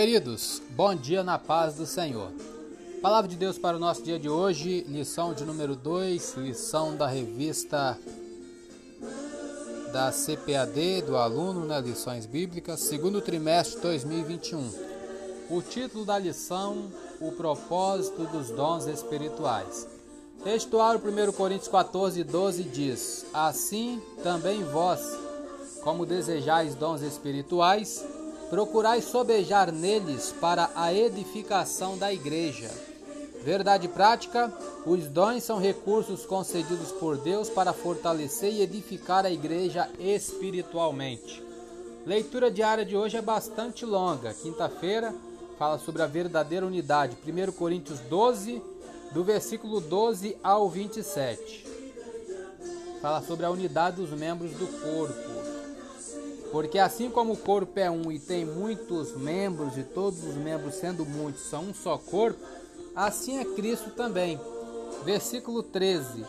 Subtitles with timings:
[0.00, 2.30] Queridos, bom dia na paz do Senhor.
[3.02, 7.08] Palavra de Deus para o nosso dia de hoje, lição de número 2, lição da
[7.08, 7.98] revista
[9.92, 14.70] da CPAD do aluno, né, lições bíblicas, segundo trimestre de 2021.
[15.50, 19.84] O título da lição, o propósito dos dons espirituais.
[20.44, 25.00] Textuário 1 Coríntios 14, 12 diz: Assim também vós,
[25.82, 28.04] como desejais dons espirituais,
[28.50, 32.70] procurai sobejar neles para a edificação da igreja.
[33.44, 34.52] Verdade prática:
[34.84, 41.42] os dons são recursos concedidos por Deus para fortalecer e edificar a igreja espiritualmente.
[42.06, 44.32] Leitura diária de hoje é bastante longa.
[44.32, 45.14] Quinta-feira
[45.58, 47.16] fala sobre a verdadeira unidade.
[47.26, 48.62] 1 Coríntios 12,
[49.12, 51.66] do versículo 12 ao 27.
[53.00, 55.37] Fala sobre a unidade dos membros do corpo.
[56.50, 60.74] Porque assim como o corpo é um e tem muitos membros, e todos os membros,
[60.74, 62.38] sendo muitos, são um só corpo,
[62.96, 64.40] assim é Cristo também.
[65.04, 66.24] Versículo 13: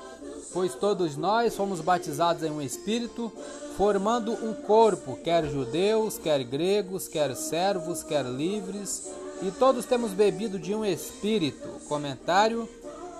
[0.53, 3.31] Pois todos nós fomos batizados em um espírito,
[3.77, 9.09] formando um corpo, quer judeus, quer gregos, quer servos, quer livres,
[9.41, 11.67] e todos temos bebido de um espírito.
[11.87, 12.67] Comentário: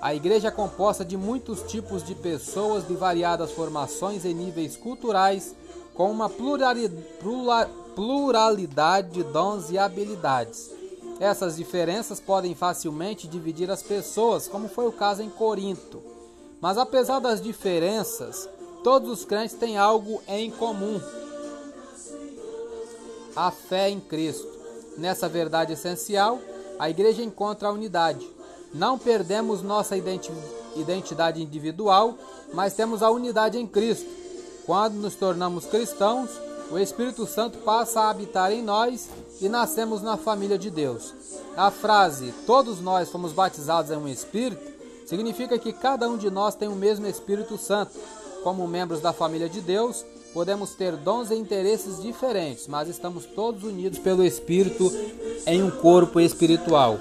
[0.01, 5.53] A igreja é composta de muitos tipos de pessoas de variadas formações e níveis culturais
[5.93, 10.71] com uma pluralidade de dons e habilidades.
[11.19, 16.01] Essas diferenças podem facilmente dividir as pessoas, como foi o caso em Corinto.
[16.61, 18.47] Mas apesar das diferenças,
[18.81, 21.01] todos os crentes têm algo em comum:
[23.35, 24.47] a fé em Cristo.
[24.97, 26.39] Nessa verdade essencial,
[26.77, 28.38] a igreja encontra a unidade.
[28.73, 29.95] Não perdemos nossa
[30.75, 32.17] identidade individual,
[32.53, 34.07] mas temos a unidade em Cristo.
[34.65, 36.29] Quando nos tornamos cristãos,
[36.71, 39.09] o Espírito Santo passa a habitar em nós
[39.41, 41.13] e nascemos na família de Deus.
[41.57, 44.61] A frase todos nós fomos batizados em um Espírito
[45.05, 47.97] significa que cada um de nós tem o mesmo Espírito Santo.
[48.43, 53.63] Como membros da família de Deus, podemos ter dons e interesses diferentes, mas estamos todos
[53.63, 54.91] unidos pelo Espírito
[55.47, 56.99] em um corpo espiritual.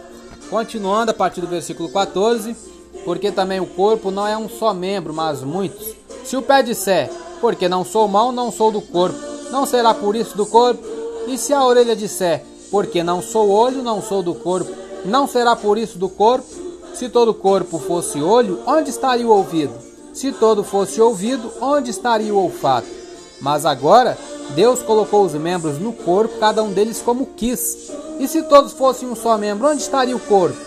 [0.50, 2.56] Continuando a partir do versículo 14,
[3.04, 5.94] porque também o corpo não é um só membro, mas muitos.
[6.24, 7.10] Se o pé disser,
[7.40, 9.18] porque não sou mão, não sou do corpo.
[9.50, 10.82] Não será por isso do corpo?
[11.26, 14.70] E se a orelha disser, porque não sou olho, não sou do corpo,
[15.04, 16.46] não será por isso do corpo?
[16.94, 19.74] Se todo o corpo fosse olho, onde estaria o ouvido?
[20.12, 22.88] Se todo fosse ouvido, onde estaria o olfato?
[23.40, 24.18] Mas agora,
[24.54, 27.92] Deus colocou os membros no corpo, cada um deles como quis.
[28.18, 30.58] E se todos fossem um só membro, onde estaria o corpo?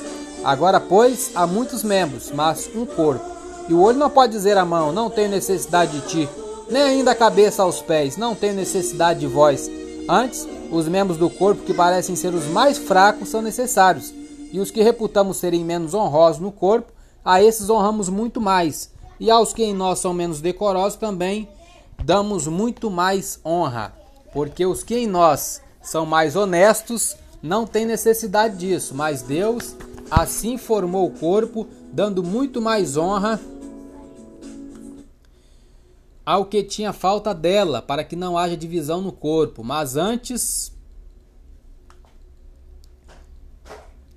[0.43, 3.23] Agora, pois, há muitos membros, mas um corpo.
[3.67, 6.29] E o olho não pode dizer à mão: Não tenho necessidade de ti,
[6.69, 9.69] nem ainda a cabeça aos pés, não tem necessidade de vós.
[10.09, 14.13] Antes, os membros do corpo que parecem ser os mais fracos são necessários,
[14.51, 16.91] e os que reputamos serem menos honrosos no corpo,
[17.23, 18.89] a esses honramos muito mais,
[19.19, 21.47] e aos que em nós são menos decorosos também
[22.03, 23.93] damos muito mais honra,
[24.33, 29.75] porque os que em nós são mais honestos não têm necessidade disso, mas Deus
[30.09, 33.39] assim formou o corpo, dando muito mais honra
[36.25, 40.71] ao que tinha falta dela, para que não haja divisão no corpo, mas antes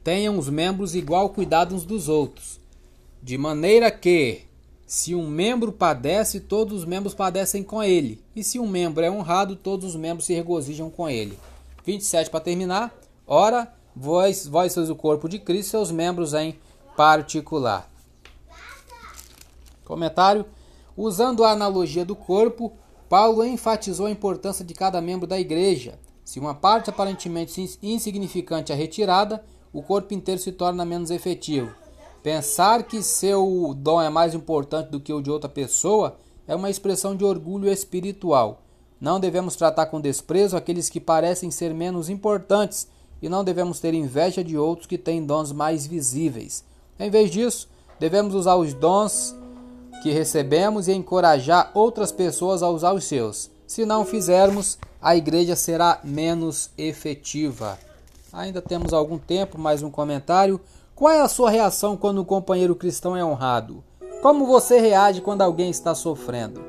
[0.02, 2.60] tenham os membros igual cuidado uns dos outros,
[3.22, 4.42] de maneira que,
[4.86, 9.10] se um membro padece, todos os membros padecem com ele, e se um membro é
[9.10, 11.38] honrado, todos os membros se regozijam com ele.
[11.86, 12.94] 27 para terminar.
[13.26, 16.58] Ora, vós, vós sois o corpo de Cristo, seus membros em
[16.96, 17.90] particular.
[19.84, 20.46] Comentário
[20.96, 22.72] Usando a analogia do corpo,
[23.08, 25.98] Paulo enfatizou a importância de cada membro da igreja.
[26.24, 31.74] Se uma parte aparentemente insignificante é retirada, o corpo inteiro se torna menos efetivo.
[32.22, 36.16] Pensar que seu dom é mais importante do que o de outra pessoa
[36.46, 38.62] é uma expressão de orgulho espiritual.
[39.00, 42.88] Não devemos tratar com desprezo aqueles que parecem ser menos importantes
[43.24, 46.62] e não devemos ter inveja de outros que têm dons mais visíveis.
[47.00, 47.66] Em vez disso,
[47.98, 49.34] devemos usar os dons
[50.02, 53.50] que recebemos e encorajar outras pessoas a usar os seus.
[53.66, 57.78] Se não fizermos, a igreja será menos efetiva.
[58.30, 60.60] Ainda temos algum tempo, mais um comentário.
[60.94, 63.82] Qual é a sua reação quando um companheiro cristão é honrado?
[64.20, 66.62] Como você reage quando alguém está sofrendo?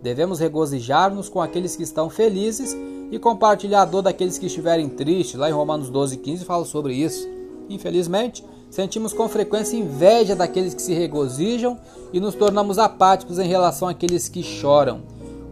[0.00, 2.74] Devemos regozijar-nos com aqueles que estão felizes
[3.10, 5.38] e compartilhar a dor daqueles que estiverem tristes.
[5.38, 7.28] Lá em Romanos 12, 15 fala sobre isso.
[7.68, 11.78] Infelizmente, Sentimos com frequência inveja daqueles que se regozijam
[12.12, 15.00] e nos tornamos apáticos em relação àqueles que choram.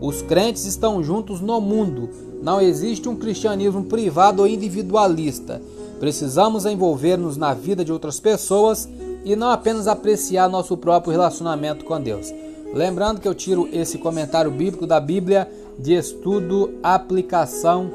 [0.00, 2.10] Os crentes estão juntos no mundo.
[2.42, 5.62] Não existe um cristianismo privado ou individualista.
[5.98, 8.86] Precisamos envolver-nos na vida de outras pessoas
[9.24, 12.32] e não apenas apreciar nosso próprio relacionamento com Deus.
[12.72, 15.48] Lembrando que eu tiro esse comentário bíblico da Bíblia
[15.78, 17.90] de estudo aplicação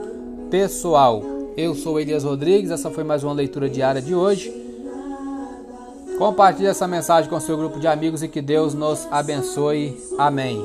[0.50, 1.24] pessoal.
[1.58, 4.54] Eu sou Elias Rodrigues, essa foi mais uma leitura diária de hoje.
[6.18, 9.98] Compartilhe essa mensagem com seu grupo de amigos e que Deus nos abençoe.
[10.18, 10.62] Amém.